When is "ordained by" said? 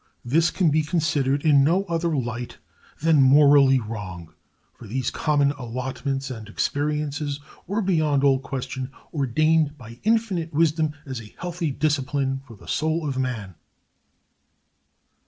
9.13-9.99